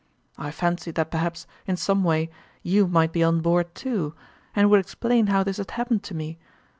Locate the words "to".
6.05-6.15